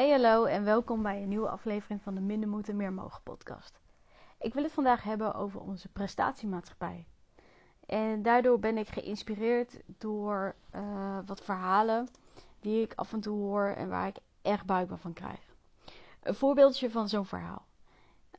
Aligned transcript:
Hey 0.00 0.10
hallo 0.10 0.44
en 0.44 0.64
welkom 0.64 1.02
bij 1.02 1.22
een 1.22 1.28
nieuwe 1.28 1.48
aflevering 1.48 2.02
van 2.02 2.14
de 2.14 2.20
Minder 2.20 2.48
Moeten 2.48 2.76
Meer 2.76 2.92
Mogen 2.92 3.22
podcast. 3.22 3.80
Ik 4.38 4.54
wil 4.54 4.62
het 4.62 4.72
vandaag 4.72 5.02
hebben 5.02 5.34
over 5.34 5.60
onze 5.60 5.88
prestatiemaatschappij. 5.88 7.06
En 7.86 8.22
daardoor 8.22 8.58
ben 8.58 8.78
ik 8.78 8.88
geïnspireerd 8.88 9.80
door 9.86 10.54
uh, 10.74 11.18
wat 11.26 11.40
verhalen 11.40 12.08
die 12.60 12.82
ik 12.82 12.92
af 12.94 13.12
en 13.12 13.20
toe 13.20 13.38
hoor 13.38 13.66
en 13.66 13.88
waar 13.88 14.06
ik 14.06 14.16
echt 14.42 14.66
buikbaar 14.66 14.98
van 14.98 15.12
krijg. 15.12 15.54
Een 16.22 16.34
voorbeeldje 16.34 16.90
van 16.90 17.08
zo'n 17.08 17.26
verhaal. 17.26 17.66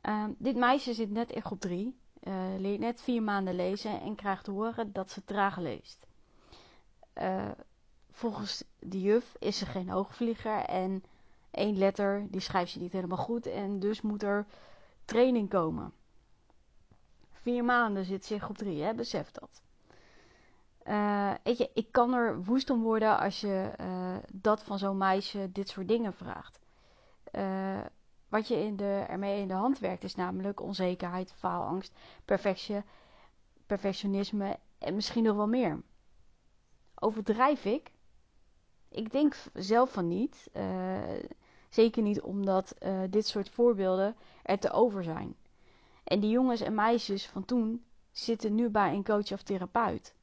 Uh, 0.02 0.24
dit 0.38 0.56
meisje 0.56 0.94
zit 0.94 1.10
net 1.10 1.30
in 1.30 1.42
groep 1.42 1.60
3, 1.60 1.96
uh, 2.22 2.34
leert 2.58 2.80
net 2.80 3.02
vier 3.02 3.22
maanden 3.22 3.54
lezen 3.54 4.00
en 4.00 4.14
krijgt 4.14 4.44
te 4.44 4.50
horen 4.50 4.92
dat 4.92 5.10
ze 5.10 5.24
traag 5.24 5.58
leest. 5.58 6.06
Uh, 7.14 7.50
volgens 8.10 8.64
de 8.78 9.00
juf 9.00 9.34
is 9.38 9.58
ze 9.58 9.66
geen 9.66 9.88
hoogvlieger 9.88 10.58
en 10.58 11.04
één 11.52 11.78
letter 11.78 12.26
die 12.30 12.40
schrijft 12.40 12.72
ze 12.72 12.78
niet 12.78 12.92
helemaal 12.92 13.18
goed 13.18 13.46
en 13.46 13.80
dus 13.80 14.00
moet 14.00 14.22
er 14.22 14.46
training 15.04 15.48
komen. 15.48 15.92
Vier 17.30 17.64
maanden 17.64 18.04
zit 18.04 18.30
in 18.30 18.40
groep 18.40 18.58
3, 18.58 18.82
hè? 18.82 18.94
besef 18.94 19.30
dat. 19.30 19.62
Uh, 20.86 21.32
weet 21.42 21.58
je, 21.58 21.70
ik 21.74 21.92
kan 21.92 22.12
er 22.12 22.44
woest 22.44 22.70
om 22.70 22.82
worden 22.82 23.18
als 23.18 23.40
je 23.40 23.72
uh, 23.80 24.16
dat 24.32 24.62
van 24.62 24.78
zo'n 24.78 24.96
meisje 24.96 25.52
dit 25.52 25.68
soort 25.68 25.88
dingen 25.88 26.12
vraagt. 26.12 26.60
Uh, 27.32 27.80
wat 28.28 28.48
je 28.48 28.56
in 28.56 28.76
de, 28.76 29.04
ermee 29.08 29.40
in 29.40 29.48
de 29.48 29.54
hand 29.54 29.78
werkt 29.78 30.04
is 30.04 30.14
namelijk 30.14 30.60
onzekerheid, 30.60 31.32
faalangst, 31.32 31.98
perfectie, 32.24 32.82
perfectionisme 33.66 34.58
en 34.78 34.94
misschien 34.94 35.22
nog 35.22 35.36
wel 35.36 35.48
meer. 35.48 35.82
Overdrijf 36.94 37.64
ik? 37.64 37.92
Ik 38.88 39.12
denk 39.12 39.36
zelf 39.54 39.92
van 39.92 40.08
niet. 40.08 40.50
Zeker 41.72 42.02
niet 42.02 42.20
omdat 42.20 42.74
uh, 42.80 43.00
dit 43.10 43.26
soort 43.26 43.50
voorbeelden 43.50 44.16
er 44.42 44.58
te 44.58 44.70
over 44.70 45.04
zijn. 45.04 45.36
En 46.04 46.20
die 46.20 46.30
jongens 46.30 46.60
en 46.60 46.74
meisjes 46.74 47.26
van 47.26 47.44
toen 47.44 47.84
zitten 48.10 48.54
nu 48.54 48.70
bij 48.70 48.94
een 48.94 49.04
coach 49.04 49.32
of 49.32 49.42
therapeut. 49.42 50.14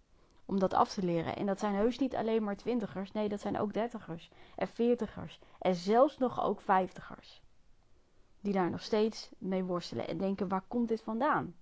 Om 0.45 0.59
dat 0.59 0.73
af 0.73 0.93
te 0.93 1.03
leren. 1.03 1.35
En 1.35 1.45
dat 1.45 1.59
zijn 1.59 1.73
heus 1.73 1.99
niet 1.99 2.15
alleen 2.15 2.43
maar 2.43 2.57
twintigers. 2.57 3.11
Nee, 3.11 3.29
dat 3.29 3.41
zijn 3.41 3.59
ook 3.59 3.73
dertigers 3.73 4.31
en 4.55 4.67
veertigers. 4.67 5.39
En 5.59 5.75
zelfs 5.75 6.17
nog 6.17 6.43
ook 6.43 6.61
vijftigers. 6.61 7.41
Die 8.41 8.53
daar 8.53 8.69
nog 8.69 8.81
steeds 8.81 9.29
mee 9.37 9.63
worstelen 9.63 10.07
en 10.07 10.17
denken: 10.17 10.47
waar 10.47 10.63
komt 10.67 10.87
dit 10.87 11.01
vandaan? 11.01 11.55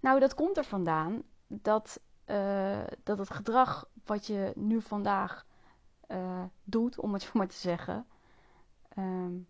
Nou, 0.00 0.20
dat 0.20 0.34
komt 0.34 0.56
er 0.56 0.64
vandaan 0.64 1.22
dat, 1.46 2.00
uh, 2.26 2.84
dat 3.02 3.18
het 3.18 3.30
gedrag 3.30 3.88
wat 4.04 4.26
je 4.26 4.52
nu 4.54 4.80
vandaag 4.80 5.46
uh, 6.08 6.42
doet, 6.64 6.98
om 6.98 7.12
het 7.12 7.22
zo 7.22 7.30
maar 7.32 7.48
te 7.48 7.56
zeggen. 7.56 8.06
Um, 8.98 9.48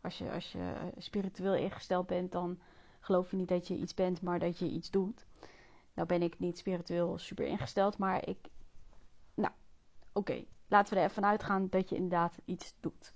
als, 0.00 0.18
je, 0.18 0.32
als 0.32 0.52
je 0.52 0.92
spiritueel 0.96 1.54
ingesteld 1.54 2.06
bent, 2.06 2.32
dan 2.32 2.60
geloof 3.00 3.30
je 3.30 3.36
niet 3.36 3.48
dat 3.48 3.68
je 3.68 3.76
iets 3.76 3.94
bent, 3.94 4.22
maar 4.22 4.38
dat 4.38 4.58
je 4.58 4.68
iets 4.68 4.90
doet. 4.90 5.26
Nou 5.94 6.08
ben 6.08 6.22
ik 6.22 6.38
niet 6.38 6.58
spiritueel 6.58 7.18
super 7.18 7.46
ingesteld, 7.46 7.98
maar 7.98 8.28
ik. 8.28 8.38
Nou, 9.34 9.52
oké. 10.12 10.44
Laten 10.68 10.94
we 10.94 11.00
er 11.00 11.10
even 11.10 11.24
uitgaan 11.24 11.68
dat 11.68 11.88
je 11.88 11.94
inderdaad 11.94 12.38
iets 12.44 12.74
doet. 12.80 13.12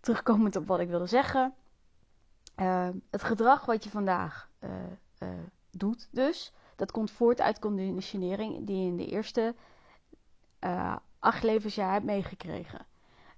Terugkomend 0.00 0.56
op 0.56 0.66
wat 0.66 0.80
ik 0.80 0.88
wilde 0.88 1.06
zeggen. 1.06 1.54
Uh, 2.56 2.88
het 3.10 3.22
gedrag 3.22 3.64
wat 3.64 3.84
je 3.84 3.90
vandaag 3.90 4.50
uh, 4.60 4.70
uh, 5.22 5.28
doet, 5.70 6.08
dus, 6.10 6.52
dat 6.76 6.90
komt 6.90 7.10
voort 7.10 7.40
uit 7.40 7.58
conditionering 7.58 8.66
die 8.66 8.76
je 8.76 8.86
in 8.86 8.96
de 8.96 9.06
eerste 9.06 9.54
acht 11.18 11.42
levensjaar 11.42 11.92
hebt 11.92 12.04
meegekregen. 12.04 12.86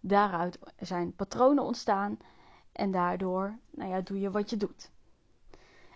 Daaruit 0.00 0.58
zijn 0.78 1.14
patronen 1.14 1.64
ontstaan 1.64 2.18
en 2.72 2.90
daardoor 2.90 3.58
nou 3.70 3.90
ja, 3.90 4.00
doe 4.00 4.20
je 4.20 4.30
wat 4.30 4.50
je 4.50 4.56
doet. 4.56 4.90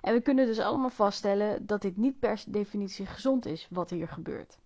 En 0.00 0.14
we 0.14 0.20
kunnen 0.20 0.46
dus 0.46 0.58
allemaal 0.58 0.90
vaststellen 0.90 1.66
dat 1.66 1.82
dit 1.82 1.96
niet 1.96 2.18
per 2.18 2.44
definitie 2.46 3.06
gezond 3.06 3.46
is 3.46 3.68
wat 3.70 3.90
hier 3.90 4.08
gebeurt. 4.08 4.58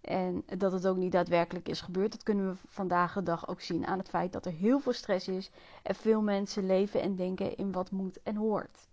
En 0.00 0.44
dat 0.58 0.72
het 0.72 0.86
ook 0.86 0.96
niet 0.96 1.12
daadwerkelijk 1.12 1.68
is 1.68 1.80
gebeurd, 1.80 2.12
dat 2.12 2.22
kunnen 2.22 2.50
we 2.50 2.56
vandaag 2.68 3.14
de 3.14 3.22
dag 3.22 3.48
ook 3.48 3.60
zien 3.60 3.86
aan 3.86 3.98
het 3.98 4.08
feit 4.08 4.32
dat 4.32 4.46
er 4.46 4.52
heel 4.52 4.80
veel 4.80 4.92
stress 4.92 5.28
is 5.28 5.50
en 5.82 5.94
veel 5.94 6.22
mensen 6.22 6.66
leven 6.66 7.00
en 7.00 7.16
denken 7.16 7.56
in 7.56 7.72
wat 7.72 7.90
moet 7.90 8.22
en 8.22 8.36
hoort. 8.36 8.88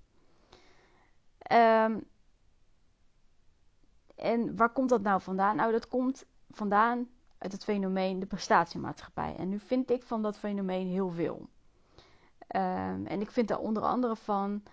Um, 1.51 2.03
en 4.15 4.55
waar 4.55 4.69
komt 4.69 4.89
dat 4.89 5.01
nou 5.01 5.21
vandaan? 5.21 5.55
Nou, 5.55 5.71
dat 5.71 5.87
komt 5.87 6.25
vandaan 6.51 7.07
uit 7.43 7.51
het 7.51 7.63
fenomeen 7.63 8.19
de 8.19 8.25
prestatiemaatschappij. 8.25 9.35
En 9.37 9.49
nu 9.49 9.59
vind 9.59 9.91
ik 9.91 10.03
van 10.03 10.21
dat 10.21 10.37
fenomeen 10.37 10.87
heel 10.87 11.09
veel. 11.09 11.47
Um, 12.55 13.05
en 13.05 13.21
ik 13.21 13.31
vind 13.31 13.47
daar 13.47 13.59
onder 13.59 13.83
andere 13.83 14.15
van 14.15 14.63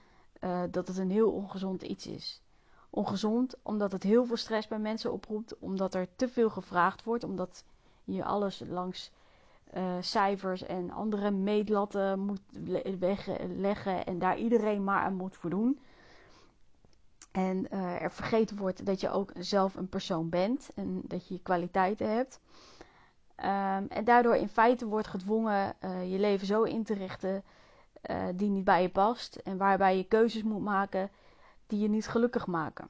uh, 0.40 0.62
dat 0.70 0.88
het 0.88 0.96
een 0.96 1.10
heel 1.10 1.30
ongezond 1.30 1.82
iets 1.82 2.06
is. 2.06 2.42
Ongezond 2.90 3.54
omdat 3.62 3.92
het 3.92 4.02
heel 4.02 4.24
veel 4.24 4.36
stress 4.36 4.68
bij 4.68 4.78
mensen 4.78 5.12
oproept, 5.12 5.58
omdat 5.58 5.94
er 5.94 6.08
te 6.16 6.28
veel 6.28 6.50
gevraagd 6.50 7.04
wordt, 7.04 7.24
omdat 7.24 7.64
je 8.04 8.24
alles 8.24 8.62
langs 8.68 9.12
uh, 9.74 9.96
cijfers 10.00 10.62
en 10.62 10.90
andere 10.90 11.30
meetlatten 11.30 12.20
moet 12.20 12.42
wegleggen 12.98 14.06
en 14.06 14.18
daar 14.18 14.38
iedereen 14.38 14.84
maar 14.84 15.02
aan 15.02 15.14
moet 15.14 15.36
voldoen. 15.36 15.80
En 17.30 17.66
uh, 17.72 18.02
er 18.02 18.12
vergeten 18.12 18.56
wordt 18.56 18.86
dat 18.86 19.00
je 19.00 19.10
ook 19.10 19.32
zelf 19.38 19.74
een 19.74 19.88
persoon 19.88 20.28
bent 20.28 20.70
en 20.74 21.02
dat 21.04 21.28
je 21.28 21.42
kwaliteiten 21.42 22.10
hebt. 22.10 22.40
Um, 23.36 23.86
en 23.88 24.04
daardoor 24.04 24.34
in 24.36 24.48
feite 24.48 24.86
wordt 24.86 25.06
gedwongen 25.06 25.74
uh, 25.84 26.10
je 26.12 26.18
leven 26.18 26.46
zo 26.46 26.62
in 26.62 26.84
te 26.84 26.94
richten 26.94 27.44
uh, 28.10 28.26
die 28.34 28.50
niet 28.50 28.64
bij 28.64 28.82
je 28.82 28.88
past. 28.88 29.36
En 29.36 29.56
waarbij 29.56 29.96
je 29.96 30.04
keuzes 30.04 30.42
moet 30.42 30.62
maken 30.62 31.10
die 31.66 31.80
je 31.80 31.88
niet 31.88 32.08
gelukkig 32.08 32.46
maken. 32.46 32.88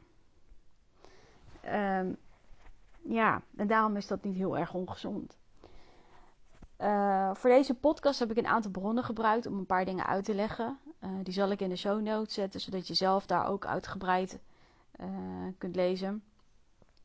Um, 1.65 2.17
ja, 3.03 3.43
en 3.57 3.67
daarom 3.67 3.97
is 3.97 4.07
dat 4.07 4.25
niet 4.25 4.37
heel 4.37 4.59
erg 4.59 4.75
ongezond. 4.75 5.39
Voor 7.33 7.51
deze 7.51 7.75
podcast 7.75 8.19
heb 8.19 8.31
ik 8.31 8.37
een 8.37 8.47
aantal 8.47 8.71
bronnen 8.71 9.05
gebruikt 9.05 9.47
om 9.47 9.59
een 9.59 9.67
paar 9.67 9.85
dingen 9.85 10.07
uit 10.07 10.25
te 10.25 10.35
leggen. 10.35 10.79
Uh, 11.01 11.11
die 11.23 11.35
zal 11.35 11.51
ik 11.51 11.61
in 11.61 11.69
de 11.69 11.77
show 11.77 12.01
notes 12.01 12.35
zetten, 12.35 12.61
zodat 12.61 12.87
je 12.87 12.95
zelf 12.95 13.27
daar 13.27 13.47
ook 13.47 13.67
uitgebreid 13.67 14.39
uh, 15.01 15.07
kunt 15.59 15.77
lezen. 15.77 16.23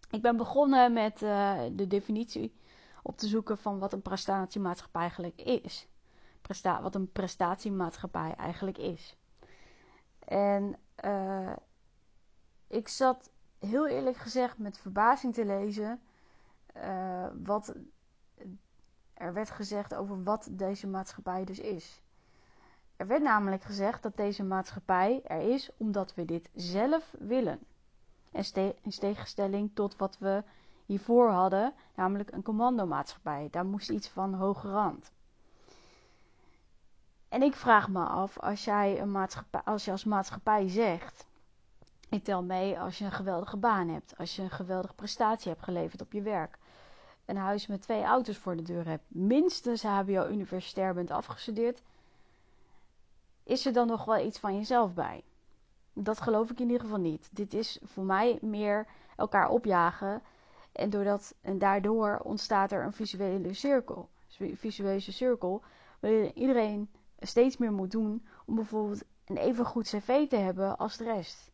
Ik 0.09 0.22
ben 0.22 0.38
begonnen 0.38 0.94
met 0.94 1.19
de 1.75 1.85
definitie 1.88 2.56
op 3.03 3.17
te 3.17 3.28
zoeken 3.28 3.57
van 3.57 3.79
wat 3.79 3.94
een 3.94 4.01
prestatiemaatschappij 4.01 5.01
eigenlijk 5.01 5.41
is. 5.41 5.88
Presta 6.41 6.81
wat 6.81 6.95
een 6.95 7.11
prestatiemaatschappij 7.11 8.33
eigenlijk 8.38 8.78
is. 8.78 9.17
En 10.19 10.75
ik 12.67 12.88
zat 12.88 13.29
heel 13.59 13.88
eerlijk 13.88 14.17
gezegd 14.17 14.57
met 14.57 14.77
verbazing 14.77 15.33
te 15.33 15.45
lezen 15.45 16.01
wat 17.44 17.75
er 19.13 19.33
werd 19.33 19.50
gezegd 19.50 19.95
over 19.95 20.23
wat 20.23 20.47
deze 20.51 20.88
maatschappij 20.88 21.44
dus 21.44 21.59
is. 21.59 22.01
Er 22.97 23.07
werd 23.07 23.22
namelijk 23.22 23.63
gezegd 23.63 24.03
dat 24.03 24.17
deze 24.17 24.44
maatschappij 24.44 25.22
er 25.23 25.53
is 25.53 25.69
omdat 25.78 26.13
we 26.16 26.25
dit 26.25 26.50
zelf 26.53 27.13
willen. 27.19 27.59
En 28.31 28.45
in 28.81 28.91
tegenstelling 28.91 29.72
tot 29.73 29.95
wat 29.95 30.17
we 30.19 30.44
hiervoor 30.85 31.29
hadden, 31.29 31.73
namelijk 31.95 32.31
een 32.31 32.44
commandomaatschappij. 32.44 33.47
Daar 33.51 33.66
moest 33.66 33.89
iets 33.89 34.09
van 34.09 34.33
hoge 34.33 34.69
rand. 34.69 35.11
En 37.29 37.41
ik 37.41 37.56
vraag 37.56 37.89
me 37.89 38.06
af, 38.06 38.39
als 38.39 38.63
jij 38.63 39.01
een 39.01 39.12
maatschappij, 39.12 39.62
als 39.66 39.85
je 39.85 39.91
als 39.91 40.03
maatschappij 40.03 40.69
zegt, 40.69 41.27
ik 42.09 42.23
tel 42.23 42.44
mee 42.44 42.79
als 42.79 42.97
je 42.97 43.06
een 43.06 43.12
geweldige 43.12 43.57
baan 43.57 43.89
hebt, 43.89 44.17
als 44.17 44.35
je 44.35 44.41
een 44.41 44.50
geweldige 44.50 44.94
prestatie 44.94 45.51
hebt 45.51 45.63
geleverd 45.63 46.01
op 46.01 46.12
je 46.12 46.22
werk, 46.22 46.57
een 47.25 47.38
huis 47.38 47.67
met 47.67 47.81
twee 47.81 48.03
auto's 48.03 48.38
voor 48.38 48.56
de 48.56 48.63
deur 48.63 48.88
hebt, 48.88 49.03
minstens 49.07 49.83
HBO 49.83 50.27
universitair 50.27 50.94
bent 50.94 51.12
afgestudeerd, 51.12 51.81
is 53.45 53.65
er 53.65 53.74
dan 53.74 53.88
nog 53.88 54.06
wel 54.06 54.25
iets 54.25 54.39
van 54.39 54.56
jezelf 54.56 54.94
bij? 54.94 55.24
Dat 55.94 56.21
geloof 56.21 56.50
ik 56.50 56.59
in 56.59 56.65
ieder 56.65 56.81
geval 56.81 57.00
niet. 57.00 57.30
Dit 57.31 57.53
is 57.53 57.80
voor 57.83 58.03
mij 58.03 58.38
meer 58.42 58.88
elkaar 59.15 59.50
opjagen. 59.50 60.21
En, 60.71 60.89
doordat, 60.89 61.36
en 61.42 61.57
daardoor 61.57 62.19
ontstaat 62.24 62.71
er 62.71 62.83
een 62.83 62.94
visuele 62.94 63.53
cirkel. 63.53 64.09
Visuele 64.56 65.00
cirkel 65.00 65.62
waarin 66.00 66.38
iedereen 66.38 66.89
steeds 67.19 67.57
meer 67.57 67.71
moet 67.71 67.92
doen 67.92 68.25
om 68.45 68.56
bijvoorbeeld 68.56 69.03
een 69.25 69.38
even 69.38 69.65
goed 69.65 69.88
cv 69.88 70.27
te 70.30 70.36
hebben 70.36 70.77
als 70.77 70.97
de 70.97 71.03
rest. 71.03 71.51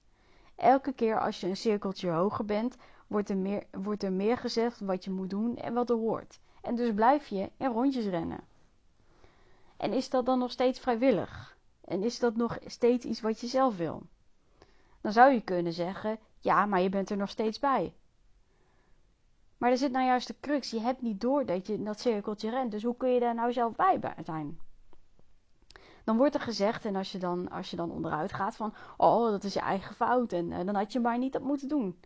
Elke 0.56 0.94
keer 0.94 1.20
als 1.20 1.40
je 1.40 1.48
een 1.48 1.58
cirkeltje 1.58 2.10
hoger 2.10 2.46
bent, 2.46 2.76
wordt 3.08 3.30
er, 3.30 3.38
meer, 3.38 3.64
wordt 3.72 4.04
er 4.04 4.12
meer 4.12 4.38
gezegd 4.38 4.80
wat 4.80 5.04
je 5.04 5.12
moet 5.12 5.30
doen 5.30 5.58
en 5.58 5.74
wat 5.74 5.90
er 5.90 5.96
hoort. 5.96 6.40
En 6.62 6.76
dus 6.76 6.94
blijf 6.94 7.28
je 7.28 7.52
in 7.58 7.72
rondjes 7.72 8.06
rennen. 8.06 8.40
En 9.78 9.94
is 9.94 10.10
dat 10.10 10.26
dan 10.26 10.40
nog 10.40 10.52
steeds 10.52 10.80
vrijwillig? 10.80 11.60
En 11.92 12.04
is 12.04 12.20
dat 12.20 12.36
nog 12.36 12.58
steeds 12.66 13.06
iets 13.06 13.22
wat 13.22 13.40
je 13.40 13.48
zelf 13.48 13.78
wil? 13.78 14.02
Dan 15.02 15.12
zou 15.12 15.34
je 15.34 15.42
kunnen 15.42 15.74
zeggen: 15.74 16.20
ja, 16.40 16.66
maar 16.66 16.82
je 16.82 16.90
bent 16.90 17.10
er 17.10 17.18
nog 17.18 17.30
steeds 17.30 17.60
bij. 17.60 17.94
Maar 19.58 19.72
er 19.72 19.78
zit 19.78 19.92
nou 19.92 20.06
juist 20.06 20.28
de 20.28 20.36
crux. 20.40 20.70
Je 20.70 20.80
hebt 20.80 21.02
niet 21.02 21.22
door 21.22 21.46
dat 21.46 21.68
je 21.68 21.74
in 21.74 21.84
dat 21.84 22.00
cirkeltje 22.00 22.50
rent. 22.50 22.72
Dus 22.72 22.84
hoe 22.84 22.98
kun 22.98 23.10
je 23.10 23.20
daar 23.20 23.36
nou 23.36 23.54
zelf 23.54 23.76
bij 23.76 24.00
zijn? 24.24 24.60
Dan 26.04 26.18
wordt 26.18 26.36
er 26.36 26.42
gezegd, 26.42 26.86
en 26.86 26.96
als 26.96 27.12
je 27.12 27.18
dan, 27.18 27.50
als 27.50 27.70
je 27.70 27.76
dan 27.76 27.92
onderuit 27.92 28.34
gaat 28.34 28.56
van... 28.56 28.74
Oh, 28.98 29.30
dat 29.30 29.44
is 29.44 29.54
je 29.54 29.60
eigen 29.60 29.96
fout 29.96 30.32
en 30.32 30.52
uh, 30.52 30.66
dan 30.66 30.76
had 30.76 30.92
je 30.92 31.00
maar 31.00 31.18
niet 31.18 31.34
dat 31.34 31.42
moeten 31.42 31.68
doen. 31.68 32.00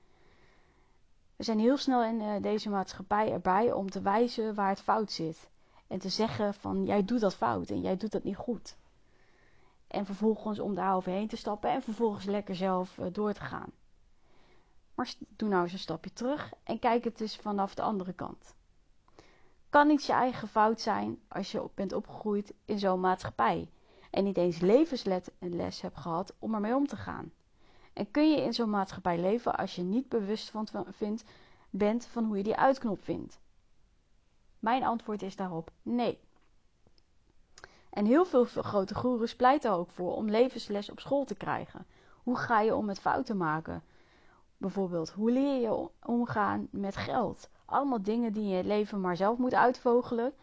We 1.36 1.44
zijn 1.44 1.60
heel 1.60 1.78
snel 1.78 2.04
in 2.04 2.22
uh, 2.22 2.42
deze 2.42 2.70
maatschappij 2.70 3.32
erbij 3.32 3.72
om 3.72 3.90
te 3.90 4.02
wijzen 4.02 4.56
waar 4.56 4.70
het 4.70 4.82
fout 4.82 5.12
zit. 5.12 5.50
En 5.88 6.00
te 6.00 6.10
zeggen 6.10 6.54
van, 6.54 6.86
jij 6.86 7.06
doet 7.06 7.20
dat 7.20 7.36
fout 7.36 7.70
en 7.70 7.82
jij 7.82 7.98
doet 7.98 8.12
dat 8.12 8.24
niet 8.24 8.38
goed. 8.38 8.76
En 9.96 10.06
vervolgens 10.06 10.60
om 10.60 10.76
daar 10.76 10.96
overheen 10.96 11.28
te 11.28 11.36
stappen 11.36 11.70
en 11.70 11.82
vervolgens 11.82 12.26
lekker 12.26 12.56
zelf 12.56 12.98
uh, 12.98 13.06
door 13.12 13.34
te 13.34 13.42
gaan. 13.42 13.72
Maar 14.96 15.14
doe 15.28 15.50
nou 15.50 15.64
eens 15.64 15.74
een 15.74 15.80
stapje 15.80 16.14
terug 16.14 16.54
en 16.64 16.80
kijk 16.80 17.04
het 17.04 17.22
eens 17.22 17.36
vanaf 17.36 17.76
de 17.76 17.82
andere 17.82 18.14
kant. 18.14 18.56
Kan 19.70 19.88
niet 19.88 20.06
je 20.06 20.14
eigen 20.14 20.48
fout 20.48 20.82
zijn 20.82 21.20
als 21.28 21.52
je 21.52 21.70
bent 21.76 21.94
opgegroeid 21.94 22.54
in 22.66 22.80
zo'n 22.80 23.00
maatschappij 23.00 23.70
en 24.12 24.24
niet 24.24 24.38
eens 24.38 24.60
levensles 24.60 25.82
hebt 25.82 25.98
gehad 25.98 26.34
om 26.40 26.54
ermee 26.54 26.76
om 26.76 26.88
te 26.88 26.98
gaan? 26.98 27.32
En 27.94 28.12
kun 28.12 28.32
je 28.32 28.42
in 28.42 28.54
zo'n 28.54 28.70
maatschappij 28.70 29.20
leven 29.20 29.58
als 29.58 29.76
je 29.76 29.82
niet 29.82 30.10
bewust 30.10 30.50
van 30.50 30.68
vindt, 30.90 31.24
bent 31.70 32.06
van 32.06 32.26
hoe 32.26 32.38
je 32.38 32.44
die 32.44 32.56
uitknop 32.56 33.04
vindt? 33.04 33.40
Mijn 34.60 34.84
antwoord 34.84 35.22
is 35.22 35.36
daarop 35.36 35.72
nee. 35.82 36.20
En 37.96 38.06
heel 38.06 38.26
veel 38.26 38.46
grote 38.46 38.96
goeroes 38.96 39.36
pleiten 39.36 39.72
ook 39.72 39.90
voor 39.90 40.16
om 40.16 40.30
levensles 40.30 40.90
op 40.90 41.00
school 41.00 41.26
te 41.26 41.36
krijgen. 41.36 41.86
Hoe 42.24 42.38
ga 42.38 42.60
je 42.62 42.76
om 42.76 42.86
met 42.86 43.00
fouten 43.00 43.38
maken? 43.38 43.84
Bijvoorbeeld, 44.58 45.10
hoe 45.10 45.32
leer 45.32 45.62
je 45.62 45.90
omgaan 46.06 46.68
met 46.72 46.96
geld? 46.96 47.50
Allemaal 47.66 48.02
dingen 48.02 48.34
die 48.34 48.48
je 48.48 48.64
leven 48.64 49.02
maar 49.02 49.16
zelf 49.16 49.38
moet 49.38 49.54
uitvogelen. 49.54 50.34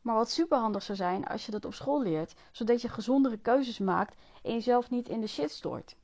Maar 0.00 0.14
wat 0.14 0.30
superhandig 0.30 0.82
zou 0.82 0.98
zijn 0.98 1.26
als 1.26 1.46
je 1.46 1.52
dat 1.52 1.64
op 1.64 1.74
school 1.74 2.02
leert, 2.02 2.34
zodat 2.52 2.80
je 2.80 2.88
gezondere 2.88 3.38
keuzes 3.38 3.78
maakt 3.78 4.16
en 4.42 4.52
jezelf 4.52 4.90
niet 4.90 5.08
in 5.08 5.20
de 5.20 5.26
shit 5.26 5.50
stort. 5.50 5.96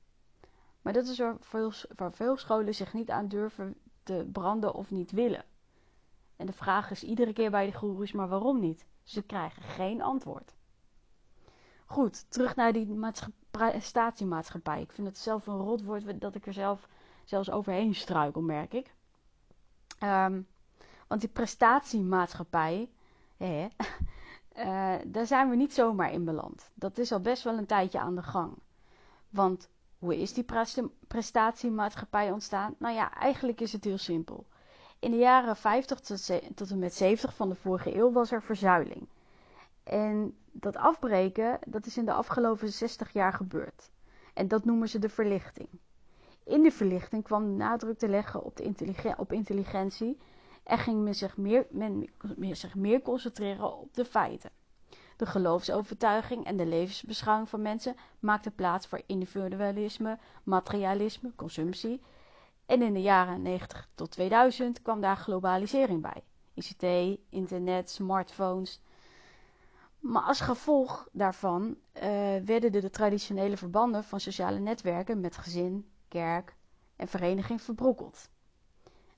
Maar 0.82 0.92
dat 0.92 1.06
is 1.06 1.18
waar 1.18 1.36
veel, 1.40 1.72
waar 1.96 2.12
veel 2.12 2.36
scholen 2.36 2.74
zich 2.74 2.92
niet 2.92 3.10
aan 3.10 3.28
durven 3.28 3.74
te 4.02 4.28
branden 4.32 4.74
of 4.74 4.90
niet 4.90 5.10
willen. 5.10 5.44
En 6.36 6.46
de 6.46 6.52
vraag 6.52 6.90
is 6.90 7.02
iedere 7.02 7.32
keer 7.32 7.50
bij 7.50 7.66
de 7.66 7.72
goeroes, 7.72 8.12
maar 8.12 8.28
waarom 8.28 8.60
niet? 8.60 8.86
Ze 9.02 9.22
krijgen 9.22 9.62
geen 9.62 10.02
antwoord. 10.02 10.54
Goed, 11.94 12.30
terug 12.30 12.56
naar 12.56 12.72
die 12.72 12.98
prestatiemaatschappij. 13.50 14.80
Ik 14.80 14.92
vind 14.92 15.06
het 15.06 15.18
zelf 15.18 15.46
een 15.46 15.58
rotwoord 15.58 16.20
dat 16.20 16.34
ik 16.34 16.46
er 16.46 16.52
zelf 16.52 16.88
zelfs 17.24 17.50
overheen 17.50 17.94
struikel, 17.94 18.42
merk 18.42 18.72
ik. 18.72 18.94
Um, 20.02 20.46
want 21.08 21.20
die 21.20 21.30
prestatiemaatschappij, 21.30 22.90
hè, 23.36 23.68
uh, 24.56 24.94
daar 25.14 25.26
zijn 25.26 25.50
we 25.50 25.56
niet 25.56 25.72
zomaar 25.72 26.12
in 26.12 26.24
beland. 26.24 26.70
Dat 26.74 26.98
is 26.98 27.12
al 27.12 27.20
best 27.20 27.42
wel 27.42 27.58
een 27.58 27.66
tijdje 27.66 27.98
aan 27.98 28.14
de 28.14 28.22
gang. 28.22 28.58
Want 29.28 29.68
hoe 29.98 30.20
is 30.20 30.32
die 30.32 30.46
prestatiemaatschappij 31.08 32.30
ontstaan? 32.30 32.74
Nou 32.78 32.94
ja, 32.94 33.14
eigenlijk 33.14 33.60
is 33.60 33.72
het 33.72 33.84
heel 33.84 33.98
simpel. 33.98 34.46
In 34.98 35.10
de 35.10 35.16
jaren 35.16 35.56
50 35.56 36.00
tot 36.54 36.70
en 36.70 36.78
met 36.78 36.94
70 36.94 37.34
van 37.34 37.48
de 37.48 37.54
vorige 37.54 37.96
eeuw 37.96 38.12
was 38.12 38.30
er 38.30 38.42
verzuiling. 38.42 39.08
En 39.82 40.36
dat 40.54 40.76
afbreken, 40.76 41.58
dat 41.66 41.86
is 41.86 41.96
in 41.96 42.04
de 42.04 42.12
afgelopen 42.12 42.72
60 42.72 43.12
jaar 43.12 43.32
gebeurd. 43.32 43.90
En 44.34 44.48
dat 44.48 44.64
noemen 44.64 44.88
ze 44.88 44.98
de 44.98 45.08
verlichting. 45.08 45.68
In 46.44 46.62
de 46.62 46.70
verlichting 46.70 47.22
kwam 47.22 47.44
de 47.44 47.56
nadruk 47.56 47.98
te 47.98 48.08
leggen 48.08 48.42
op, 48.42 48.56
de 48.56 49.14
op 49.16 49.32
intelligentie 49.32 50.18
en 50.64 50.78
ging 50.78 51.02
men 51.02 51.14
zich, 51.14 51.36
meer, 51.36 51.66
men 51.70 52.56
zich 52.56 52.74
meer 52.74 53.02
concentreren 53.02 53.78
op 53.78 53.94
de 53.94 54.04
feiten. 54.04 54.50
De 55.16 55.26
geloofsovertuiging 55.26 56.44
en 56.44 56.56
de 56.56 56.66
levensbeschouwing 56.66 57.48
van 57.48 57.62
mensen 57.62 57.96
maakten 58.18 58.54
plaats 58.54 58.86
voor 58.86 59.02
individualisme, 59.06 60.18
materialisme, 60.42 61.32
consumptie. 61.36 62.02
En 62.66 62.82
in 62.82 62.92
de 62.92 63.02
jaren 63.02 63.42
90 63.42 63.88
tot 63.94 64.10
2000 64.10 64.82
kwam 64.82 65.00
daar 65.00 65.16
globalisering 65.16 66.02
bij. 66.02 66.22
ICT, 66.54 67.18
internet, 67.28 67.90
smartphones. 67.90 68.80
Maar 70.04 70.22
als 70.22 70.40
gevolg 70.40 71.08
daarvan 71.12 71.76
uh, 71.94 72.02
werden 72.44 72.72
de, 72.72 72.90
traditionele 72.90 73.56
verbanden 73.56 74.04
van 74.04 74.20
sociale 74.20 74.58
netwerken 74.58 75.20
met 75.20 75.36
gezin, 75.36 75.90
kerk 76.08 76.56
en 76.96 77.08
vereniging 77.08 77.62
verbrokkeld. 77.62 78.28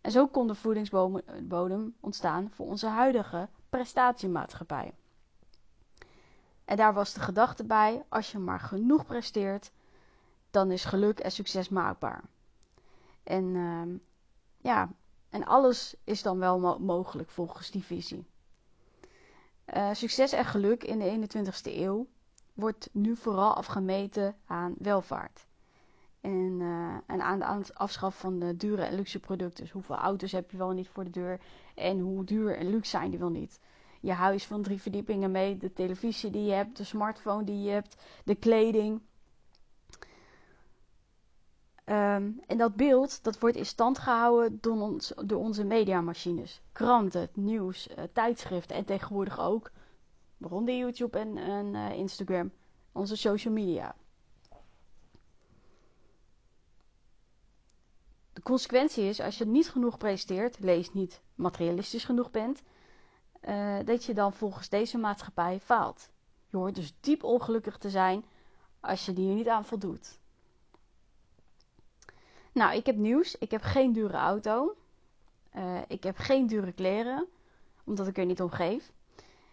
En 0.01 0.11
zo 0.11 0.27
kon 0.27 0.47
de 0.47 0.55
voedingsbodem 0.55 1.95
ontstaan 2.01 2.51
voor 2.51 2.67
onze 2.67 2.87
huidige 2.87 3.49
prestatiemaatschappij. 3.69 4.95
En 6.65 6.77
daar 6.77 6.95
was 6.95 7.15
de 7.15 7.21
gedachte 7.21 7.65
bij: 7.65 8.05
als 8.09 8.33
je 8.33 8.39
maar 8.39 8.61
genoeg 8.61 9.07
presteert, 9.07 9.73
dan 10.51 10.71
is 10.71 10.85
geluk 10.85 11.19
en 11.19 11.33
succes 11.33 11.69
maakbaar. 11.69 12.25
En 13.23 13.45
uh, 13.45 13.99
ja, 14.61 14.91
en 15.31 15.45
alles 15.47 15.97
is 16.05 16.23
dan 16.23 16.39
wel 16.39 16.59
mo 16.59 16.79
mogelijk 16.79 17.31
volgens 17.31 17.71
die 17.71 17.85
visie. 17.85 18.27
Uh, 19.75 19.89
succes 19.93 20.33
en 20.33 20.45
geluk 20.45 20.85
in 20.85 20.99
de 20.99 21.29
21ste 21.29 21.75
eeuw 21.75 22.07
wordt 22.55 22.89
nu 22.93 23.17
vooral 23.17 23.55
afgemeten 23.55 24.37
aan 24.47 24.75
welvaart. 24.79 25.47
En, 26.21 26.61
en 27.07 27.21
aan, 27.23 27.59
het 27.59 27.75
afschaffen 27.75 28.21
van 28.21 28.39
de 28.39 28.57
dure 28.57 28.83
en 28.83 28.95
luxe 28.95 29.21
producten. 29.21 29.65
Dus 29.65 29.73
hoeveel 29.73 29.97
auto's 29.97 30.33
heb 30.33 30.51
je 30.51 30.57
wel 30.57 30.71
niet 30.71 30.89
voor 30.89 31.05
de 31.05 31.11
deur 31.11 31.41
en 31.75 31.99
hoe 31.99 32.25
duur 32.25 32.57
en 32.57 32.71
luxe 32.71 32.91
zijn 32.91 33.11
die 33.11 33.19
wel 33.19 33.29
niet 33.29 33.61
je 34.07 34.13
huis 34.13 34.47
van 34.47 34.63
drie 34.63 34.81
verdiepingen 34.81 35.31
mee, 35.31 35.57
de 35.57 35.73
televisie 35.73 36.31
die 36.31 36.45
je 36.45 36.53
hebt, 36.53 36.77
de 36.77 36.85
smartphone 36.85 37.45
die 37.45 37.63
je 37.63 37.71
hebt, 37.71 37.97
de 38.25 38.35
kleding. 38.35 39.01
Um, 41.89 42.41
en 42.47 42.59
dat 42.59 42.77
beeld 42.77 43.25
dat 43.25 43.39
wordt 43.39 43.57
in 43.57 43.67
stand 43.67 43.99
gehouden 43.99 44.59
door, 44.61 44.81
ons, 44.81 45.13
door 45.25 45.41
onze 45.41 45.65
mediamachines. 45.65 46.61
Kranten, 46.73 47.29
nieuws, 47.33 47.89
uh, 47.89 48.05
tijdschriften 48.13 48.77
en 48.77 48.85
tegenwoordig 48.85 49.41
ook, 49.41 49.71
waaronder 50.37 50.77
YouTube 50.77 51.19
en, 51.19 51.37
en 51.37 51.67
uh, 51.75 51.93
Instagram, 51.93 52.53
onze 52.93 53.17
social 53.17 53.55
media. 53.55 53.95
De 58.33 58.43
consequentie 58.43 59.05
is, 59.05 59.21
als 59.21 59.39
je 59.39 59.47
niet 59.47 59.71
genoeg 59.71 59.99
presteert, 59.99 60.59
lees 60.61 60.93
niet 60.93 61.21
materialistisch 61.35 62.05
genoeg 62.05 62.31
bent, 62.31 62.63
uh, 63.43 63.79
dat 63.85 64.05
je 64.05 64.15
dan 64.15 64.33
volgens 64.33 64.69
deze 64.69 64.99
maatschappij 64.99 65.61
faalt. 65.61 66.11
Je 66.47 66.57
hoort 66.57 66.75
dus 66.75 66.95
diep 67.01 67.23
ongelukkig 67.23 67.79
te 67.79 67.91
zijn 67.91 68.25
als 68.81 69.07
je 69.07 69.13
die 69.13 69.29
er 69.29 69.35
niet 69.35 69.49
aan 69.49 69.65
voldoet. 69.65 70.19
Nou, 72.57 72.77
ik 72.77 72.87
heb 72.87 72.97
nieuws. 72.97 73.39
Ik 73.39 73.51
heb 73.51 73.63
geen 73.63 73.93
dure 73.93 74.17
auto. 74.17 74.77
Uh, 75.57 75.79
ik 75.89 76.03
heb 76.03 76.17
geen 76.17 76.47
dure 76.47 76.73
kleren, 76.73 77.27
omdat 77.85 78.07
ik 78.07 78.19
er 78.19 78.25
niet 78.25 78.43
om 78.43 78.51
geef. 78.51 78.93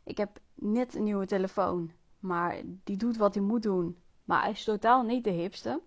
Ik 0.03 0.17
heb 0.17 0.39
net 0.53 0.95
een 0.95 1.03
nieuwe 1.03 1.25
telefoon, 1.25 1.91
maar 2.19 2.61
die 2.83 2.97
doet 2.97 3.17
wat 3.17 3.33
hij 3.33 3.43
moet 3.43 3.63
doen. 3.63 3.97
Maar 4.23 4.41
hij 4.41 4.51
is 4.51 4.63
totaal 4.63 5.03
niet 5.03 5.23
de 5.23 5.29
hipste. 5.29 5.81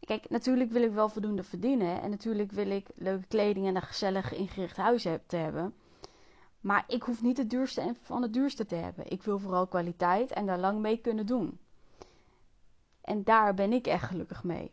Kijk, 0.00 0.30
natuurlijk 0.30 0.70
wil 0.70 0.82
ik 0.82 0.92
wel 0.92 1.08
voldoende 1.08 1.42
verdienen. 1.42 2.02
En 2.02 2.10
natuurlijk 2.10 2.52
wil 2.52 2.70
ik 2.70 2.88
leuke 2.94 3.26
kleding 3.26 3.66
en 3.66 3.76
een 3.76 3.82
gezellig 3.82 4.34
ingericht 4.34 4.76
huis 4.76 5.02
te 5.26 5.36
hebben. 5.36 5.74
Maar 6.60 6.84
ik 6.88 7.02
hoef 7.02 7.22
niet 7.22 7.36
het 7.36 7.50
duurste 7.50 7.94
van 8.00 8.22
het 8.22 8.32
duurste 8.32 8.66
te 8.66 8.74
hebben. 8.74 9.10
Ik 9.10 9.22
wil 9.22 9.38
vooral 9.38 9.66
kwaliteit 9.66 10.32
en 10.32 10.46
daar 10.46 10.58
lang 10.58 10.80
mee 10.80 10.96
kunnen 10.96 11.26
doen. 11.26 11.58
En 13.00 13.24
daar 13.24 13.54
ben 13.54 13.72
ik 13.72 13.86
echt 13.86 14.04
gelukkig 14.04 14.44
mee. 14.44 14.70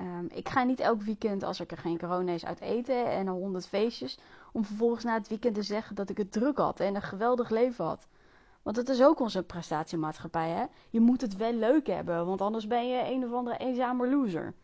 Um, 0.00 0.28
ik 0.30 0.48
ga 0.48 0.62
niet 0.62 0.80
elk 0.80 1.02
weekend, 1.02 1.42
als 1.42 1.60
ik 1.60 1.70
er 1.70 1.78
geen 1.78 1.98
corona 1.98 2.32
is, 2.32 2.44
uit 2.44 2.60
eten 2.60 3.06
en 3.06 3.26
honderd 3.26 3.66
feestjes. 3.66 4.18
Om 4.52 4.64
vervolgens 4.64 5.04
na 5.04 5.14
het 5.14 5.28
weekend 5.28 5.54
te 5.54 5.62
zeggen 5.62 5.94
dat 5.94 6.10
ik 6.10 6.16
het 6.16 6.32
druk 6.32 6.58
had 6.58 6.80
en 6.80 6.94
een 6.94 7.02
geweldig 7.02 7.50
leven 7.50 7.84
had. 7.84 8.06
Want 8.62 8.76
dat 8.76 8.88
is 8.88 9.02
ook 9.02 9.20
onze 9.20 9.42
prestatiemaatschappij, 9.42 10.50
hè? 10.50 10.64
Je 10.90 11.00
moet 11.00 11.20
het 11.20 11.36
wel 11.36 11.52
leuk 11.52 11.86
hebben, 11.86 12.26
want 12.26 12.40
anders 12.40 12.66
ben 12.66 12.88
je 12.88 13.10
een 13.10 13.24
of 13.24 13.32
andere 13.32 13.56
eenzame 13.56 14.08
loser. 14.08 14.54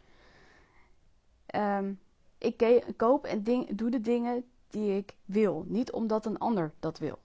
Um, 1.55 2.01
ik 2.39 2.93
koop 2.97 3.25
en 3.25 3.67
doe 3.77 3.91
de 3.91 4.01
dingen 4.01 4.45
die 4.69 4.97
ik 4.97 5.17
wil. 5.25 5.65
Niet 5.67 5.93
omdat 5.93 6.27
een 6.27 6.39
ander 6.39 6.73
dat 6.81 6.99
wil. 6.99 7.19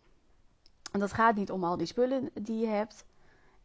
En 0.91 0.99
dat 0.99 1.13
gaat 1.13 1.35
niet 1.35 1.51
om 1.51 1.63
al 1.63 1.77
die 1.77 1.87
spullen 1.87 2.29
die 2.33 2.59
je 2.59 2.67
hebt. 2.67 3.05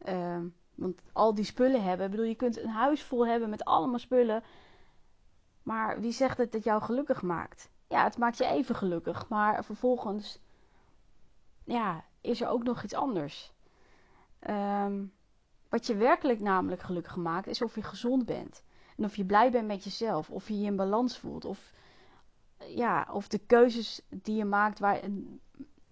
Uh, 0.08 0.38
want 0.74 1.00
al 1.12 1.34
die 1.34 1.44
spullen 1.44 1.82
hebben. 1.82 2.04
Ik 2.06 2.10
bedoel, 2.10 2.26
je 2.26 2.34
kunt 2.34 2.58
een 2.58 2.68
huis 2.68 3.02
vol 3.02 3.26
hebben 3.26 3.50
met 3.50 3.64
allemaal 3.64 3.98
spullen. 3.98 4.42
Maar 5.62 6.00
wie 6.00 6.12
zegt 6.12 6.36
dat 6.36 6.52
het 6.52 6.64
jou 6.64 6.82
gelukkig 6.82 7.22
maakt? 7.22 7.70
Ja, 7.88 8.04
het 8.04 8.18
maakt 8.18 8.38
je 8.38 8.46
even 8.46 8.74
gelukkig. 8.74 9.28
Maar 9.28 9.64
vervolgens 9.64 10.42
ja, 11.64 12.04
is 12.20 12.40
er 12.40 12.48
ook 12.48 12.62
nog 12.62 12.82
iets 12.82 12.94
anders. 12.94 13.52
Um, 14.48 15.12
wat 15.68 15.86
je 15.86 15.94
werkelijk 15.96 16.40
namelijk 16.40 16.82
gelukkig 16.82 17.16
maakt, 17.16 17.46
is 17.46 17.62
of 17.62 17.74
je 17.74 17.82
gezond 17.82 18.24
bent. 18.24 18.62
En 18.96 19.04
of 19.04 19.16
je 19.16 19.24
blij 19.24 19.50
bent 19.50 19.66
met 19.66 19.84
jezelf. 19.84 20.30
Of 20.30 20.48
je 20.48 20.60
je 20.60 20.66
in 20.66 20.76
balans 20.76 21.18
voelt. 21.18 21.44
Of 21.44 21.72
ja, 22.58 23.08
of 23.12 23.28
de 23.28 23.38
keuzes 23.38 24.00
die 24.08 24.36
je 24.36 24.44
maakt, 24.44 24.78
waar, 24.78 25.00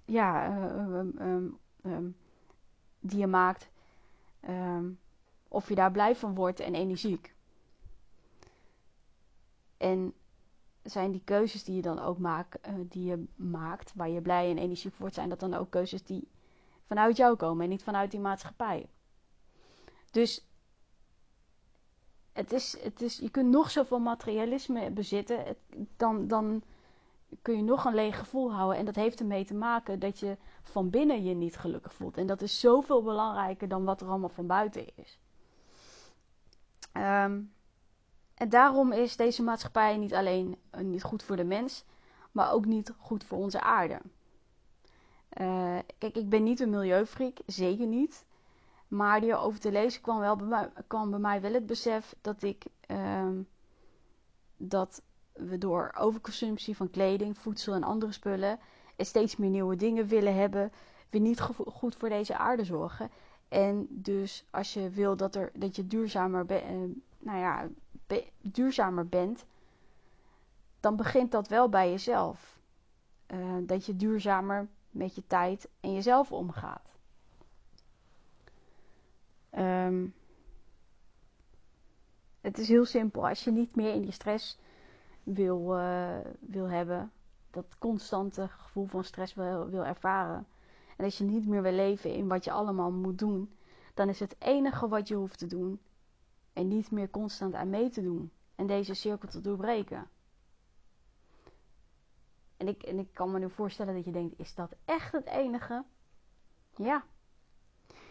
ja, 0.04 0.58
uh, 1.82 1.96
die 3.00 3.18
je 3.18 3.26
maakt, 3.26 3.70
of 5.49 5.68
je 5.68 5.75
daar 5.75 5.90
blij 5.92 6.16
van 6.16 6.34
wordt 6.34 6.61
en 6.61 6.75
energiek. 6.75 7.34
En 9.76 10.14
zijn 10.82 11.11
die 11.11 11.22
keuzes 11.25 11.64
die 11.64 11.76
je 11.76 11.82
dan 11.82 11.99
ook 11.99 12.18
maakt, 12.18 12.58
die 12.88 13.04
je 13.04 13.25
maakt, 13.37 13.92
waar 13.94 14.08
je 14.08 14.20
blij 14.20 14.50
en 14.50 14.58
energiek 14.58 14.90
voor 14.92 15.00
wordt, 15.00 15.14
zijn 15.14 15.28
dat 15.28 15.40
dan 15.40 15.54
ook 15.54 15.70
keuzes 15.70 16.02
die 16.02 16.28
vanuit 16.87 17.16
jou 17.16 17.37
komen 17.37 17.64
en 17.64 17.68
niet 17.70 17.82
vanuit 17.82 18.11
die 18.11 18.20
maatschappij. 18.20 18.87
Dus 20.11 20.46
het 22.32 22.52
is, 22.52 22.76
het 22.82 23.02
is, 23.02 23.16
je 23.18 23.30
kunt 23.30 23.50
nog 23.50 23.70
zoveel 23.70 23.99
materialisme 23.99 24.90
bezitten, 24.90 25.56
dan, 25.96 26.28
dan 26.28 26.62
kun 27.42 27.56
je 27.56 27.62
nog 27.62 27.84
een 27.84 27.94
leeg 27.94 28.18
gevoel 28.18 28.52
houden. 28.52 28.78
En 28.78 28.84
dat 28.84 28.94
heeft 28.94 29.20
ermee 29.20 29.44
te 29.44 29.54
maken 29.54 29.98
dat 29.98 30.18
je 30.18 30.36
van 30.62 30.90
binnen 30.90 31.24
je 31.24 31.34
niet 31.34 31.56
gelukkig 31.56 31.94
voelt. 31.94 32.16
En 32.16 32.26
dat 32.26 32.42
is 32.42 32.60
zoveel 32.60 33.02
belangrijker 33.02 33.68
dan 33.68 33.84
wat 33.84 34.00
er 34.00 34.08
allemaal 34.08 34.28
van 34.28 34.46
buiten 34.46 34.86
is. 34.96 35.18
Ehm, 36.92 37.40
en 38.34 38.48
daarom 38.48 38.92
is 38.92 39.16
deze 39.16 39.42
maatschappij 39.42 39.96
niet 39.96 40.14
alleen 40.14 40.56
niet 40.78 41.02
goed 41.02 41.22
voor 41.22 41.36
de 41.36 41.44
mens, 41.44 41.84
maar 42.32 42.52
ook 42.52 42.66
niet 42.66 42.94
goed 42.98 43.24
voor 43.24 43.38
onze 43.38 43.60
aarde. 43.60 44.00
Uh, 45.40 45.78
kijk, 45.98 46.16
ik 46.16 46.28
ben 46.28 46.42
niet 46.42 46.60
een 46.60 46.70
milieufreak, 46.70 47.38
zeker 47.46 47.86
niet. 47.86 48.24
Maar 48.88 49.20
hierover 49.20 49.60
te 49.60 49.72
lezen 49.72 50.00
kwam, 50.00 50.18
wel 50.18 50.36
bij 50.36 50.46
mij, 50.46 50.70
kwam 50.86 51.10
bij 51.10 51.18
mij 51.18 51.40
wel 51.40 51.52
het 51.52 51.66
besef 51.66 52.14
dat 52.20 52.42
ik 52.42 52.64
um, 52.90 53.48
dat 54.56 55.02
we 55.32 55.58
door 55.58 55.94
overconsumptie 55.98 56.76
van 56.76 56.90
kleding, 56.90 57.38
voedsel 57.38 57.74
en 57.74 57.82
andere 57.82 58.12
spullen 58.12 58.58
en 58.96 59.06
steeds 59.06 59.36
meer 59.36 59.50
nieuwe 59.50 59.76
dingen 59.76 60.06
willen 60.06 60.34
hebben, 60.34 60.72
we 61.10 61.18
niet 61.18 61.40
goed 61.66 61.96
voor 61.96 62.08
deze 62.08 62.36
aarde 62.36 62.64
zorgen. 62.64 63.10
En 63.48 63.86
dus 63.90 64.44
als 64.50 64.74
je 64.74 64.90
wil 64.90 65.16
dat, 65.16 65.34
er, 65.34 65.50
dat 65.54 65.76
je 65.76 65.86
duurzamer, 65.86 66.46
be, 66.46 66.62
uh, 66.62 67.02
nou 67.18 67.38
ja, 67.38 67.68
duurzamer 68.40 69.08
bent, 69.08 69.44
dan 70.80 70.96
begint 70.96 71.30
dat 71.30 71.48
wel 71.48 71.68
bij 71.68 71.90
jezelf. 71.90 72.60
Uh, 73.26 73.56
dat 73.62 73.86
je 73.86 73.96
duurzamer 73.96 74.68
met 74.90 75.14
je 75.14 75.22
tijd 75.26 75.68
en 75.80 75.94
jezelf 75.94 76.32
omgaat. 76.32 76.90
Um, 79.58 80.14
het 82.40 82.58
is 82.58 82.68
heel 82.68 82.84
simpel. 82.84 83.28
Als 83.28 83.44
je 83.44 83.50
niet 83.50 83.76
meer 83.76 83.94
in 83.94 84.02
die 84.02 84.12
stress 84.12 84.58
wil, 85.23 85.76
uh, 85.79 86.19
wil 86.41 86.69
hebben, 86.69 87.12
dat 87.50 87.79
constante 87.79 88.49
gevoel 88.49 88.87
van 88.87 89.05
stress 89.05 89.35
wil, 89.35 89.67
wil 89.67 89.85
ervaren. 89.85 90.47
En 90.97 91.05
als 91.05 91.19
je 91.19 91.25
niet 91.25 91.47
meer 91.47 91.62
wil 91.62 91.73
leven 91.73 92.14
in 92.14 92.29
wat 92.29 92.45
je 92.45 92.50
allemaal 92.50 92.91
moet 92.93 93.19
doen, 93.19 93.57
dan 93.95 94.09
is 94.09 94.21
het 94.21 94.37
enige 94.38 94.88
wat 94.88 95.09
je 95.09 95.14
hoeft 95.14 95.38
te 95.38 95.47
doen 95.47 95.81
en 96.52 96.69
niet 96.69 96.91
meer 96.91 97.11
constant 97.11 97.55
aan 97.55 97.71
mee 97.71 97.88
te 97.88 98.02
doen 98.02 98.31
en 98.55 98.67
deze 98.67 98.95
cirkel 98.95 99.29
te 99.29 99.41
doorbreken. 99.41 100.09
En 102.57 102.69
ik, 102.69 102.83
en 102.83 102.99
ik 102.99 103.09
kan 103.12 103.31
me 103.31 103.38
nu 103.38 103.50
voorstellen 103.50 103.95
dat 103.95 104.05
je 104.05 104.11
denkt: 104.11 104.38
is 104.38 104.55
dat 104.55 104.75
echt 104.85 105.12
het 105.12 105.26
enige? 105.26 105.85
Ja. 106.76 107.05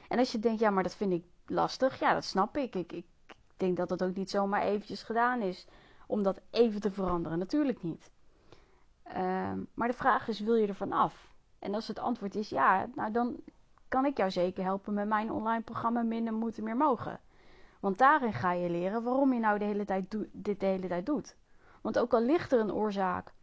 En 0.07 0.19
als 0.19 0.31
je 0.31 0.39
denkt: 0.39 0.59
ja, 0.59 0.69
maar 0.69 0.83
dat 0.83 0.95
vind 0.95 1.11
ik 1.11 1.23
lastig, 1.45 1.99
ja, 1.99 2.13
dat 2.13 2.25
snap 2.25 2.57
ik. 2.57 2.75
Ik, 2.75 2.91
ik 2.91 3.05
denk 3.57 3.77
dat 3.77 3.89
het 3.89 4.03
ook 4.03 4.15
niet 4.15 4.29
zomaar 4.29 4.61
eventjes 4.61 5.03
gedaan 5.03 5.41
is 5.41 5.67
om 6.11 6.23
dat 6.23 6.41
even 6.49 6.81
te 6.81 6.91
veranderen. 6.91 7.39
Natuurlijk 7.39 7.83
niet. 7.83 8.11
Uh, 9.07 9.51
maar 9.73 9.87
de 9.87 9.93
vraag 9.93 10.27
is: 10.27 10.39
wil 10.39 10.55
je 10.55 10.67
ervan 10.67 10.91
af? 10.91 11.33
En 11.59 11.73
als 11.73 11.87
het 11.87 11.99
antwoord 11.99 12.35
is 12.35 12.49
ja, 12.49 12.87
nou 12.95 13.11
dan 13.11 13.35
kan 13.87 14.05
ik 14.05 14.17
jou 14.17 14.31
zeker 14.31 14.63
helpen 14.63 14.93
met 14.93 15.07
mijn 15.07 15.31
online 15.31 15.61
programma 15.61 16.01
Minder 16.01 16.33
Moeten 16.33 16.63
Meer 16.63 16.77
Mogen. 16.77 17.19
Want 17.79 17.97
daarin 17.97 18.33
ga 18.33 18.51
je 18.51 18.69
leren 18.69 19.03
waarom 19.03 19.33
je 19.33 19.39
nou 19.39 19.59
de 19.59 19.65
hele 19.65 19.85
tijd 19.85 20.15
dit 20.31 20.59
de 20.59 20.65
hele 20.65 20.87
tijd 20.87 21.05
doet. 21.05 21.35
Want 21.81 21.99
ook 21.99 22.13
al 22.13 22.21
ligt 22.21 22.51
er 22.51 22.59
een 22.59 22.73
oorzaak 22.73 23.33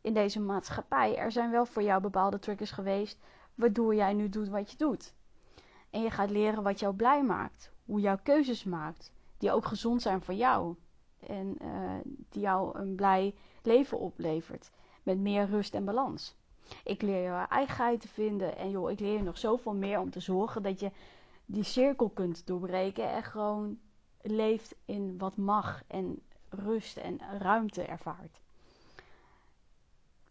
in 0.00 0.14
deze 0.14 0.40
maatschappij, 0.40 1.16
er 1.16 1.32
zijn 1.32 1.50
wel 1.50 1.66
voor 1.66 1.82
jou 1.82 2.00
bepaalde 2.00 2.38
triggers 2.38 2.70
geweest 2.70 3.18
waardoor 3.54 3.94
jij 3.94 4.12
nu 4.12 4.28
doet 4.28 4.48
wat 4.48 4.70
je 4.70 4.76
doet. 4.76 5.14
En 5.90 6.02
je 6.02 6.10
gaat 6.10 6.30
leren 6.30 6.62
wat 6.62 6.80
jou 6.80 6.94
blij 6.94 7.22
maakt, 7.22 7.72
hoe 7.84 8.00
jouw 8.00 8.18
keuzes 8.22 8.64
maakt, 8.64 9.12
die 9.38 9.52
ook 9.52 9.66
gezond 9.66 10.02
zijn 10.02 10.22
voor 10.22 10.34
jou 10.34 10.76
en 11.28 11.56
uh, 11.62 11.94
die 12.04 12.40
jou 12.40 12.78
een 12.78 12.94
blij 12.94 13.34
leven 13.62 13.98
oplevert 13.98 14.70
met 15.02 15.18
meer 15.18 15.46
rust 15.46 15.74
en 15.74 15.84
balans. 15.84 16.36
Ik 16.84 17.02
leer 17.02 17.22
je 17.22 17.46
eigenheid 17.48 18.00
te 18.00 18.08
vinden 18.08 18.56
en 18.56 18.70
joh, 18.70 18.90
ik 18.90 19.00
leer 19.00 19.16
je 19.16 19.22
nog 19.22 19.38
zoveel 19.38 19.74
meer 19.74 20.00
om 20.00 20.10
te 20.10 20.20
zorgen 20.20 20.62
dat 20.62 20.80
je 20.80 20.90
die 21.46 21.62
cirkel 21.62 22.08
kunt 22.08 22.46
doorbreken 22.46 23.10
en 23.10 23.22
gewoon 23.22 23.78
leeft 24.20 24.74
in 24.84 25.18
wat 25.18 25.36
mag 25.36 25.82
en 25.86 26.22
rust 26.48 26.96
en 26.96 27.20
ruimte 27.38 27.82
ervaart. 27.82 28.40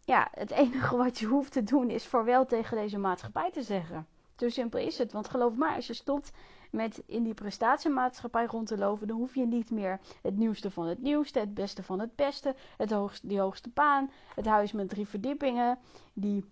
Ja, 0.04 0.28
het 0.30 0.50
enige 0.50 0.96
wat 0.96 1.18
je 1.18 1.26
hoeft 1.26 1.52
te 1.52 1.62
doen 1.62 1.90
is 1.90 2.06
voorwel 2.06 2.46
tegen 2.46 2.76
deze 2.76 2.98
maatschappij 2.98 3.50
te 3.50 3.62
zeggen. 3.62 4.06
Zo 4.36 4.48
simpel 4.48 4.80
is 4.80 4.98
het. 4.98 5.12
Want 5.12 5.28
geloof 5.28 5.54
maar, 5.54 5.74
als 5.74 5.86
je 5.86 5.94
stopt 5.94 6.32
met 6.74 7.02
in 7.06 7.22
die 7.22 7.34
prestatiemaatschappij 7.34 8.46
rond 8.46 8.66
te 8.66 8.78
lopen, 8.78 9.06
dan 9.06 9.16
hoef 9.16 9.34
je 9.34 9.46
niet 9.46 9.70
meer 9.70 10.00
het 10.22 10.36
nieuwste 10.36 10.70
van 10.70 10.86
het 10.86 11.02
nieuwste, 11.02 11.38
het 11.38 11.54
beste 11.54 11.82
van 11.82 12.00
het 12.00 12.16
beste, 12.16 12.54
het 12.76 12.90
hoogste, 12.90 13.26
die 13.26 13.40
hoogste 13.40 13.68
baan, 13.68 14.10
het 14.34 14.46
huis 14.46 14.72
met 14.72 14.88
drie 14.88 15.06
verdiepingen, 15.06 15.78
die 16.12 16.44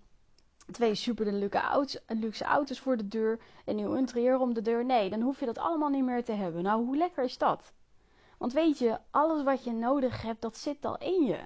twee 0.70 0.94
super 0.94 1.32
luxe 2.06 2.44
auto's, 2.44 2.80
voor 2.80 2.96
de 2.96 3.08
deur, 3.08 3.40
een 3.64 3.76
nieuw 3.76 3.94
interieur 3.94 4.38
om 4.38 4.54
de 4.54 4.62
deur. 4.62 4.84
Nee, 4.84 5.10
dan 5.10 5.20
hoef 5.20 5.40
je 5.40 5.46
dat 5.46 5.58
allemaal 5.58 5.88
niet 5.88 6.04
meer 6.04 6.24
te 6.24 6.32
hebben. 6.32 6.62
Nou, 6.62 6.84
hoe 6.84 6.96
lekker 6.96 7.24
is 7.24 7.38
dat? 7.38 7.72
Want 8.38 8.52
weet 8.52 8.78
je, 8.78 8.98
alles 9.10 9.42
wat 9.42 9.64
je 9.64 9.72
nodig 9.72 10.22
hebt, 10.22 10.42
dat 10.42 10.56
zit 10.56 10.84
al 10.84 10.98
in 10.98 11.24
je. 11.24 11.38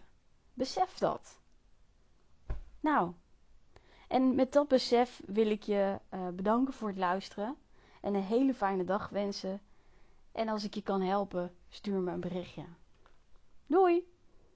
Besef 0.54 0.99
dat. 0.99 1.40
Nou, 2.80 3.12
en 4.09 4.35
met 4.35 4.52
dat 4.52 4.68
besef 4.68 5.23
wil 5.26 5.50
ik 5.50 5.62
je 5.62 5.99
uh, 6.14 6.28
bedanken 6.28 6.75
voor 6.75 6.88
het 6.88 6.99
luisteren 6.99 7.56
en 8.06 8.14
een 8.14 8.22
hele 8.22 8.54
fijne 8.54 8.84
dag 8.84 9.08
wensen. 9.08 9.60
En 10.32 10.48
als 10.48 10.64
ik 10.64 10.75
je 10.75 10.82
kan 10.82 11.00
helpen, 11.00 11.54
stuur 11.68 12.00
me 12.00 12.12
een 12.12 12.20
berichtje. 12.20 12.64
Doei! 13.66 14.15